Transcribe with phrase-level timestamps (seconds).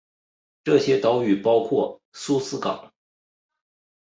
[0.63, 2.91] 这些岛屿包括苏斯港。